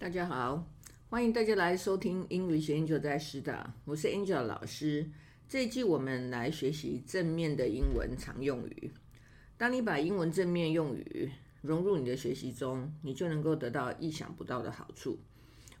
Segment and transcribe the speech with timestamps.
[0.00, 0.66] 大家好，
[1.10, 5.10] 欢迎大家来收听英语学 Angel 在师的，我是 Angel 老师。
[5.46, 8.90] 这一季我们来学习正面的英文常用语。
[9.58, 15.18] 当你把英文正面用语融入你的学习中，你就能够得到意想不到的好处。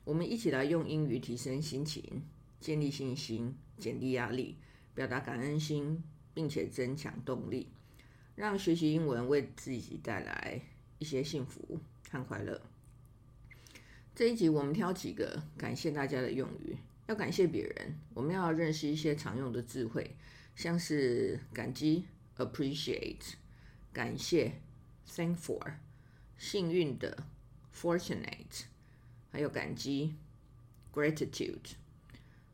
[0.04, 2.22] 我们一起来用英语提升心情，
[2.60, 4.58] 建立信心，减低压力，
[4.94, 7.72] 表达感恩心，并且增强动力，
[8.34, 10.60] 让学习英文为自己带来
[10.98, 11.80] 一些幸福
[12.10, 12.60] 和快乐。
[14.20, 16.76] 这一集我们挑几个感谢大家的用语。
[17.06, 20.14] 要感谢别人，我们要认识一些常用的智慧，
[20.54, 22.04] 像是感激
[22.36, 23.32] （appreciate）、
[23.94, 24.60] 感谢
[25.08, 25.72] （thankful）、
[26.36, 27.24] 幸运的
[27.74, 28.64] （fortunate），
[29.30, 30.14] 还有感激
[30.92, 31.70] （gratitude）、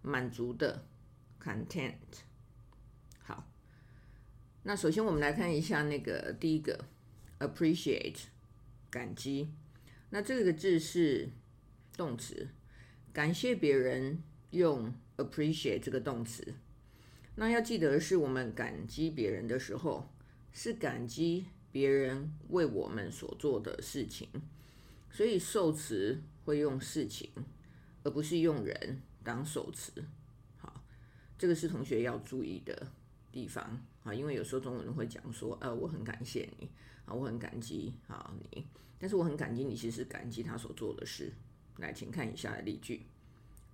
[0.03, 0.87] 满足的
[1.43, 1.97] （content）。
[3.19, 3.45] 好，
[4.63, 6.85] 那首先我们来看一下那个第一个
[7.41, 8.19] appreciate
[8.89, 9.51] 感激。
[10.11, 11.31] 那这个字是。
[11.97, 12.49] 动词，
[13.13, 16.55] 感谢别人用 appreciate 这个动词。
[17.37, 20.09] 那要记得是我们感激别人的时候，
[20.53, 24.29] 是感激别人为我们所做的事情，
[25.11, 27.31] 所以受词会用事情，
[28.03, 30.05] 而不是用人当受词。
[30.57, 30.83] 好，
[31.39, 32.91] 这个是同学要注意的
[33.31, 36.71] 地方啊，因为有时候中文会讲说，呃，我很感谢你
[37.05, 38.67] 啊，我很感激啊你，
[38.99, 41.31] 但是我很感激你，其实感激他所做的事。
[41.79, 43.07] 来，请看以下的例句。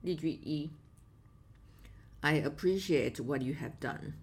[0.02, 0.70] 例句一
[2.20, 4.14] ：I appreciate what you have done。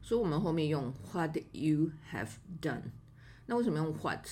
[0.00, 2.30] 所以我们后面用 what you have
[2.62, 2.84] done。
[3.46, 4.26] 那为什么用 what？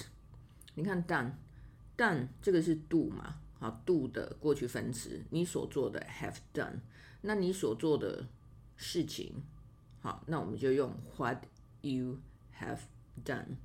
[0.74, 3.40] 你看 done，done 这个是 do 嘛？
[3.58, 6.80] 好，do 的过去分词，你所做的 have done。
[7.20, 8.26] 那你所做的
[8.76, 9.42] 事情，
[10.00, 11.44] 好，那我们就用 what
[11.82, 12.18] you
[12.58, 12.80] have
[13.24, 13.56] done。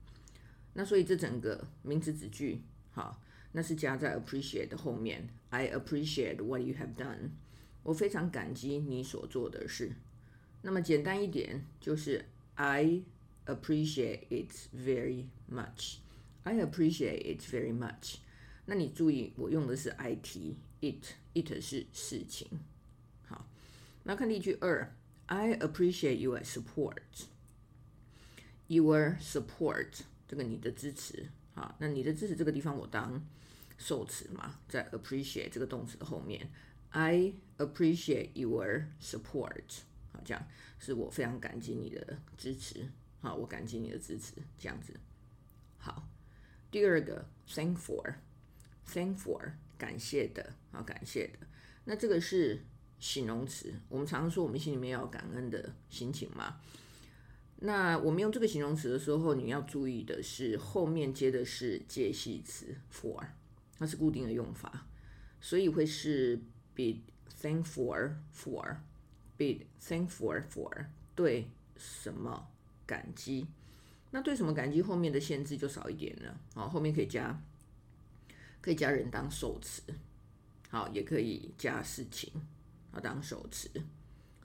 [0.74, 3.22] 那所以这整个名词子句，好。
[3.53, 5.29] 那是加在 appreciate 的后面。
[5.51, 7.31] I appreciate what you have done。
[7.83, 9.93] 我非常感激你所做的事。
[10.63, 13.03] 那么简单一点就是 I
[13.47, 18.17] appreciate it very much。I appreciate it very much。
[18.67, 22.49] 那你注意，我用的是 it。it，it 是事情。
[23.27, 23.49] 好，
[24.03, 24.93] 那看例句二。
[25.27, 31.31] I appreciate your support。Your support，这个你的支持。
[31.62, 33.24] 好，那你的支持这个地方我当
[33.78, 36.50] 受词嘛，在 appreciate 这个动词的后面
[36.90, 39.82] ，I appreciate your support。
[40.12, 40.44] 好，这样
[40.80, 42.90] 是我非常感激你的支持。
[43.20, 45.00] 好，我感激你的支持，这样子。
[45.78, 46.08] 好，
[46.72, 51.46] 第二个 thank for，thank for 感谢的，好感谢的。
[51.86, 52.64] 那这个是
[53.00, 56.60] 形容词，我们常常说我们心里面要感恩的心情嘛。
[57.64, 63.24] 那我们用这个形容词的时候，你要注意的是后面接的是介系词 for，
[63.78, 64.88] 它是固定的用法，
[65.40, 66.38] 所以会是
[66.74, 66.96] be
[67.40, 72.48] thankful for，be thankful for 对什么
[72.88, 73.46] 感激？
[74.10, 74.82] 那对什么感激？
[74.82, 76.42] 后面的限制就少一点了。
[76.56, 77.40] 好，后面可以加
[78.60, 79.84] 可以加人当受词，
[80.70, 82.34] 好，也可以加事情
[82.92, 83.70] 啊当受词，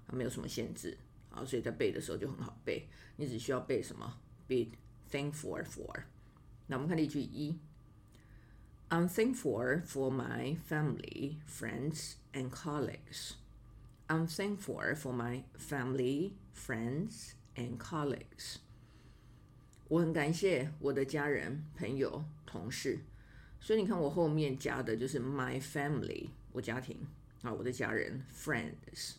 [0.07, 0.99] 啊没有什么限制。
[1.37, 4.73] 啊，所以在背的时候就很好背，你只需要背什么？Be
[5.11, 6.05] thankful for。
[6.67, 7.59] 那我们看例句一
[8.89, 13.35] ：I'm thankful for my family, friends, and colleagues.
[14.09, 18.57] I'm thankful for my family, friends, and colleagues.
[19.89, 23.01] 我很感谢我的家人、朋友、同事。
[23.61, 27.07] 所以你看，我后面加的就是 my family，我家庭
[27.43, 29.15] 啊，我的家人，friends。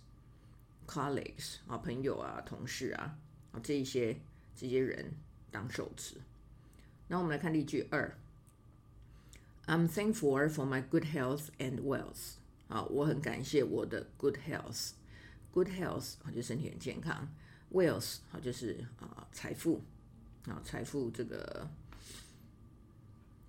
[0.87, 3.17] Colleagues 啊，朋友啊，同事啊，
[3.51, 4.17] 啊，这一些
[4.55, 5.13] 这些人
[5.51, 6.15] 当受词。
[7.09, 8.17] 那我们来看例句二
[9.65, 12.35] ：I'm thankful for my good health and wealth。
[12.67, 14.91] 啊，我很感谢我的 good health。
[15.53, 17.27] good health 啊，就身体很健康
[17.71, 19.81] ；wealth 啊，就是啊财富
[20.45, 21.69] 啊，财富这个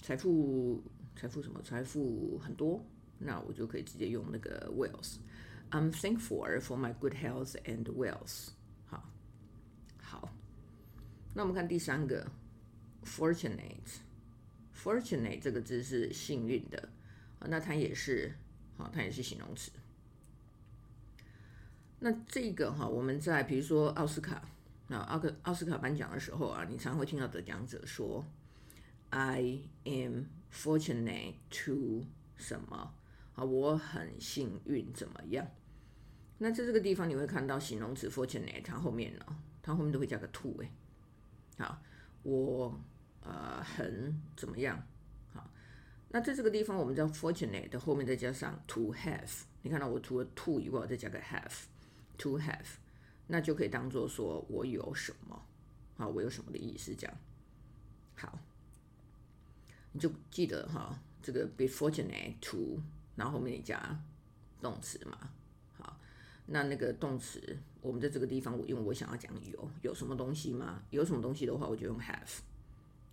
[0.01, 0.83] 财富
[1.17, 1.61] 财富什么？
[1.63, 2.81] 财富很多，
[3.19, 5.17] 那我就可以直接用那个 wealth。
[5.71, 8.49] I'm thankful for my good health and wealth。
[8.87, 9.03] 好，
[10.01, 10.35] 好，
[11.35, 12.27] 那我们看第三个
[13.05, 14.01] ，fortunate。
[14.75, 16.89] fortunate 这个字是幸运的，
[17.41, 18.35] 那它也是，
[18.77, 19.71] 好，它也是形容词。
[21.99, 24.49] 那这个哈，我们在比如说奥斯卡，
[24.87, 28.25] 那奥克奥斯卡颁奖的时候啊，你常会听到得奖者说
[29.11, 32.07] ，I am fortunate to
[32.37, 32.95] 什么。
[33.39, 35.47] 啊，我很幸运，怎么样？
[36.39, 39.25] 那在这个地方你会看到形容词 fortunate，它后面呢，
[39.63, 40.69] 它后面都会加个 to 哎。
[41.57, 41.81] 好，
[42.25, 42.81] 我
[43.21, 44.85] 呃很怎么样？
[45.33, 45.49] 好，
[46.09, 52.67] 那在这个地方，我们叫 fortunate 后面再加上 to have，你看到我除了 to 以外，再加个 have，to have，
[53.29, 55.47] 那就可以当做说我有什么，
[55.97, 57.17] 啊，我有什么的意思这样。
[58.17, 58.37] 好，
[59.93, 62.81] 你就记得哈，这个 be fortunate to，
[63.19, 64.01] 然后后面你加
[64.63, 65.19] 动词嘛。
[65.77, 65.99] 好，
[66.47, 70.83] 那那个动词，我们在这个地方，我因为我想要讲有有什么东西吗？
[70.91, 72.39] 有什么东西的话，我就用 have。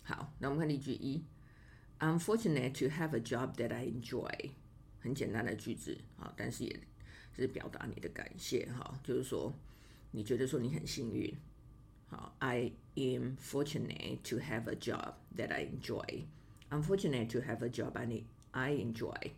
[0.04, 1.22] 好，那我们看例句一。
[1.98, 4.50] I'm fortunate to have a job that I enjoy。
[5.00, 6.80] 很简单的句子啊，但是也
[7.34, 9.52] 是表达你的感谢哈，就是说
[10.12, 11.34] 你觉得说你很幸运。
[12.08, 16.24] 好，I am fortunate to have a job that I enjoy。
[16.70, 19.32] I'm fortunate to have a job I I enjoy。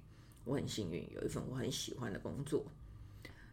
[0.48, 2.66] 我很幸运有一份我很喜欢的工作。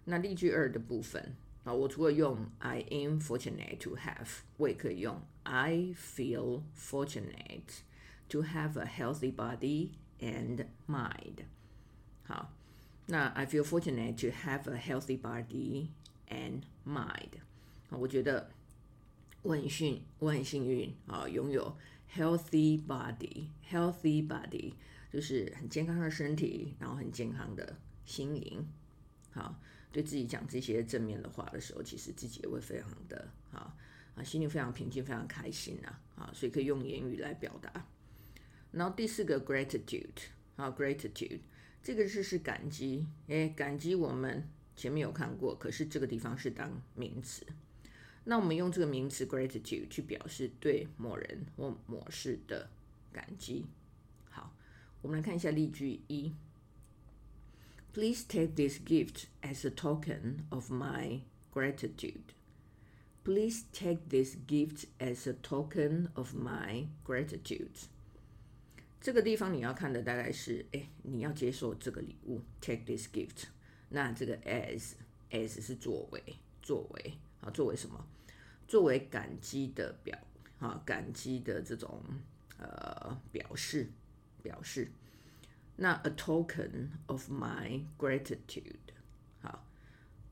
[0.05, 1.35] 那例句二的部分
[1.65, 9.91] 啊，我除了用 I am fortunate to have，我也可以用 I feel fortunate。to have a healthy body
[10.21, 11.45] and mind。
[12.23, 12.53] 好，
[13.07, 15.89] 那 I feel fortunate to have a healthy body
[16.29, 17.41] and mind。
[17.91, 18.51] 啊，我觉得
[19.43, 21.77] 我很幸我很幸运啊，拥有
[22.15, 24.75] healthy body，healthy body
[25.16, 28.68] 就是很健康的身体，然后很健康的心灵。
[29.32, 29.58] 好，
[29.90, 33.74] 对自己讲这些正面的话的时候，其实自己也会非常的啊
[34.14, 37.88] 啊，心里非常平静，非常开心呐啊，所以可以用言语来表达。
[38.74, 40.10] 然后第四个 gratitude
[40.58, 41.40] 啊，gratitude
[41.82, 47.46] 这个字是感激，诶，感激我们前面有看过，可是这个地方是当名词。
[48.26, 52.70] 那我们用这个名词 gratitude 去表示对某人或某事的
[53.14, 53.66] 感激。
[55.06, 56.34] 我们来看一下例句一
[57.94, 61.22] ：Please take this gift as a token of my
[61.54, 62.34] gratitude.
[63.24, 67.86] Please take this gift as a token of my gratitude.
[69.00, 73.44] 这个地方你要看的大概是，哎，你要接受这个礼物，take this gift。
[73.90, 74.94] 那这个 as
[75.30, 76.24] as 是作为，
[76.64, 78.04] 作为啊，作为什么？
[78.68, 80.18] 作为感激的表
[80.58, 82.02] 啊，感激的这种
[82.58, 83.92] 呃表示，
[84.46, 84.90] 表示。
[85.78, 88.94] 那 a token of my gratitude。
[89.42, 89.66] 好，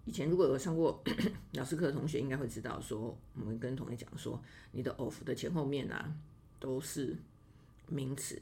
[0.06, 1.04] 以前如果有上过
[1.60, 6.15] 老师课的同学应该会知道，说我们跟同学讲说，你的 of 的前后面啊
[6.60, 7.18] 都是
[7.88, 8.42] 名词。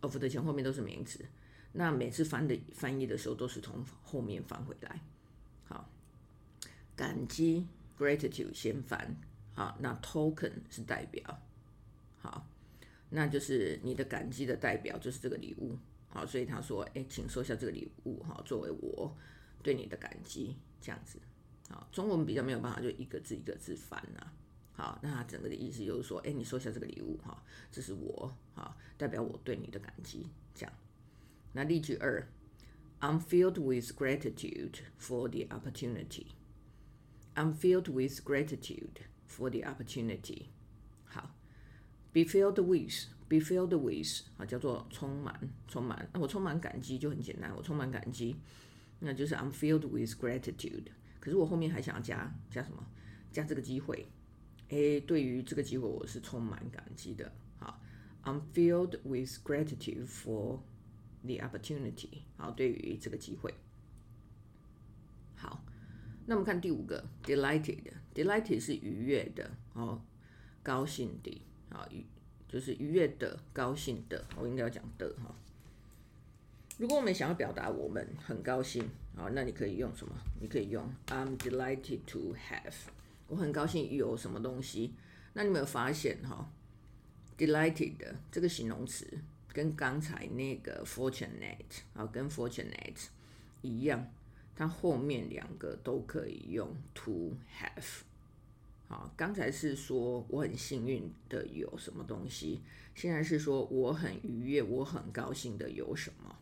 [0.00, 1.24] of 的前后面都是名词，
[1.72, 5.00] 那每次翻的翻译的时候都是从后面翻回来。
[5.64, 5.88] 好，
[6.94, 7.66] 感激
[7.98, 9.16] gratitude 先翻，
[9.54, 11.40] 好，那 token 是代表，
[12.20, 12.46] 好，
[13.10, 19.16] 那就是你的感激的代表就是这个礼物，好，所以他说，哎，请收下这个礼物，哈，作为我
[19.62, 21.18] 对你的感激，这样子，
[21.68, 24.32] 好，中文比较没有办法就一个字一个字翻啊。
[24.72, 27.42] 好，那他整个的意思就是说，哎，你收下这个礼物哈，
[27.72, 30.26] 这是我哈，代表我对你的感激。
[30.54, 30.72] 这样，
[31.54, 32.28] 那例句二
[33.00, 36.26] ，I'm filled with gratitude for the opportunity.
[37.34, 40.48] I'm filled with gratitude for the opportunity.
[42.16, 46.08] ，be filled with, be filled with 啊，叫做充满，充满。
[46.14, 48.36] 那我充满感激就很简单，我充满感激，
[49.00, 50.86] 那就是 I'm filled with gratitude。
[51.20, 52.82] 可是我后面还想要加加什么？
[53.30, 54.06] 加这个机会。
[54.68, 57.30] 诶，对于这个机会，我是充满感激的。
[57.58, 57.78] 好
[58.24, 60.60] ，I'm filled with gratitude for
[61.22, 62.22] the opportunity。
[62.38, 63.52] 好，对于这个机会。
[65.34, 65.62] 好，
[66.24, 67.82] 那我们看第五个，delighted。
[68.14, 70.00] delighted 是愉悦的，哦，
[70.62, 72.04] 高兴的，啊，愉
[72.48, 74.24] 就是愉悦的，高兴的。
[74.36, 75.34] 我应该要讲的哈。
[76.78, 78.82] 如果我们想要表达我们很高兴，
[79.16, 80.14] 啊，那你可以用什么？
[80.40, 82.74] 你可以用 I'm delighted to have。
[83.28, 84.92] 我很高兴有什么东西，
[85.32, 86.48] 那你有没有发现哈
[87.38, 87.94] ？delighted
[88.30, 89.06] 这个形容词
[89.52, 93.06] 跟刚才那个 fortunate 啊，跟 fortunate
[93.62, 94.12] 一样，
[94.54, 98.02] 它后面两个都可以用 to have。
[98.88, 102.60] 好，刚才是说我很幸运的有什么东西，
[102.94, 106.36] 现在是说我很愉悦，我很高兴的有什么。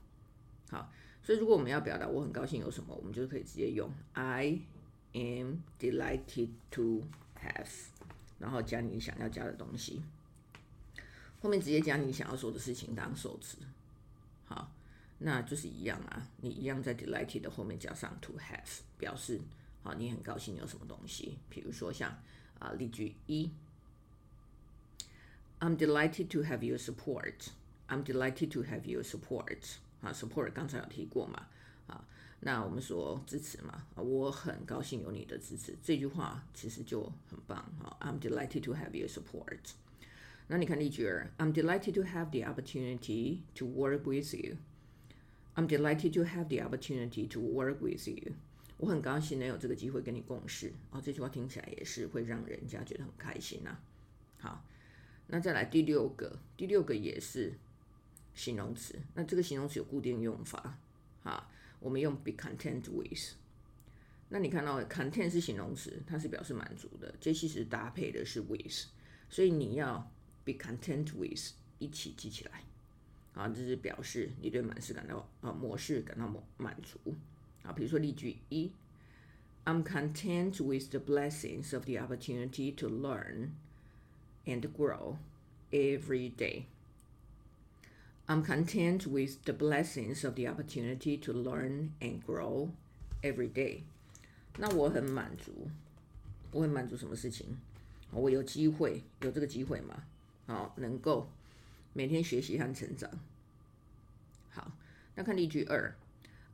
[0.71, 4.61] 好，所以如果我们要表达我很高兴有什么，我们就可以直接用 I。
[5.17, 7.05] am delighted to
[7.41, 7.69] have，
[8.41, 10.03] 然后加你想要加的东西，
[11.41, 13.59] 后面直接加你想要说的事情当受词，
[14.45, 14.73] 好，
[15.19, 19.41] 那就是一样啊，你一样在 delighted 的后面加上 to have，表示
[19.84, 22.18] 好你很高兴有什么东西，比如说像
[22.60, 23.50] 啊例句一，
[25.60, 31.48] I'm delighted to have your support，I'm delighted to have your support，啊 support 刚才有提过嘛，
[31.88, 32.06] 啊。
[32.42, 37.98] 那我们说支持嘛，我很高兴有你的支持，这句话其实就很棒哈。
[38.00, 39.60] I'm delighted to have your support。
[40.48, 44.56] 那你看例句二，I'm delighted to have the opportunity to work with you.
[45.56, 48.34] I'm delighted to have the opportunity to work with you.
[48.77, 50.73] 我很高兴能有这个机会跟你共事。
[50.91, 53.79] 哦，这句话听起来也是会让人家觉得很开心呐。
[54.39, 54.65] 好，
[55.29, 57.55] 那再来第六个，第六个也是
[58.35, 58.99] 形容词。
[59.15, 60.79] 那这个形容词有固定用法，
[61.23, 61.51] 啊，
[61.81, 63.35] 我们用 be content with。
[64.29, 68.87] 那你看到 content 是形容词，它是表示满足的，这其实搭配的是 with，
[69.31, 70.11] 所以你要
[70.45, 72.65] be content with 一起记起来。
[73.35, 76.99] 啊，这是表示你对满事感到啊模式感到满满足
[77.64, 77.72] 啊。
[77.72, 78.72] 比如说例句一，
[79.66, 83.50] I'm content with the blessings of the opportunity to learn
[84.46, 85.18] and grow
[85.72, 86.64] every day.
[88.28, 92.70] I'm content with the blessings of the opportunity to learn and grow
[93.22, 93.82] every day.
[94.58, 95.70] 那我很满足，
[96.52, 97.58] 我很满足什么事情？
[98.12, 100.04] 我有机会，有这个机会嘛？
[100.48, 101.30] 好，能够。
[101.94, 103.10] 每天学习和成长。
[104.52, 104.72] 好，
[105.16, 105.96] 那看例句二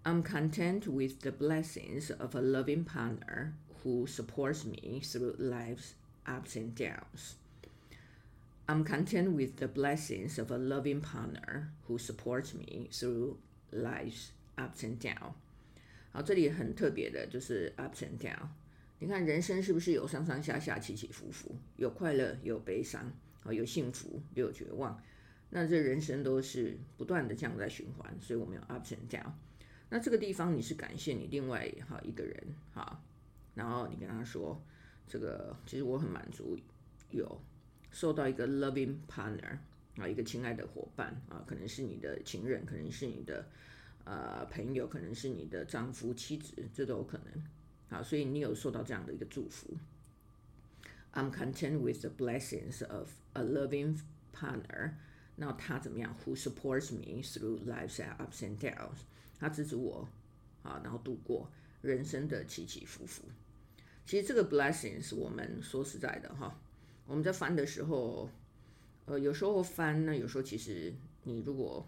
[0.04, 3.54] ，I'm content with the blessings of a loving partner
[3.84, 5.94] who supports me through life's
[6.26, 7.36] ups and downs.
[8.68, 13.38] I'm content with the blessings of a loving partner who supports me through
[13.72, 15.34] life's ups and downs.
[16.12, 18.48] 好，这里很特别的就是 ups and downs。
[19.00, 23.12] 你看人生是不是有上上下下、起起伏伏，有快乐，有悲伤，
[23.44, 25.00] 啊，有幸福，又有绝望。
[25.50, 29.32] 那这人生都是不断的这样在循环，所以我们要 up and down。
[29.91, 33.03] 那这个地方你是感谢你另外哈一个人哈，
[33.55, 34.59] 然后你跟他说，
[35.07, 36.57] 这个其实我很满足，
[37.11, 37.41] 有
[37.91, 39.59] 受到一个 loving partner
[39.97, 43.45] 啊，一个亲爱的伙伴啊，可能是你的情人，可能是你的
[44.05, 47.45] 呃朋友，可能是你的丈夫、妻子，这都有可能
[47.99, 49.77] 啊，所以你有受到这样的一个祝福。
[51.13, 53.99] I'm content with the blessings of a loving
[54.33, 54.93] partner.
[55.35, 59.01] 那他怎么样？Who supports me through life's ups and downs？
[59.41, 60.07] 他支持我
[60.63, 63.25] 啊，然后度过人生的起起伏伏。
[64.05, 66.61] 其实这个 blessings，我们说实在的哈，
[67.07, 68.31] 我们在翻的时候，
[69.07, 70.95] 呃，有时候翻呢，有时候其实
[71.25, 71.85] 你如果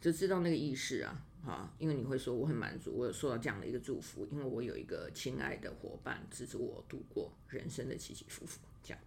[0.00, 9.02] 就知道那个意识啊，哈，因为你会说我很满足，我有受到这样的一个祝福，因为我有一个亲爱的伙伴支持我度过人生的起起伏伏，这样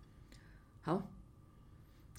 [0.82, 1.10] 好。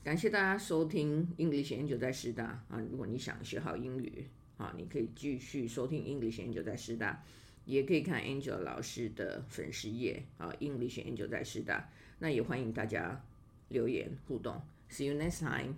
[0.04, 2.80] 感谢大家收听 English 研究在师大啊！
[2.90, 4.26] 如果你想学好英语
[4.58, 7.24] 啊，你可以继续收听 English Angel 在师大，
[7.64, 11.88] 也可以看 Angel 老师的粉丝页啊，English Angel 在师大。
[12.18, 13.24] 那也欢迎大家
[13.68, 14.60] 留言互动。
[14.90, 15.74] See you next time.